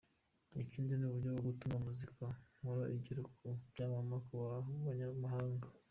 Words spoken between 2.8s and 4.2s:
igera no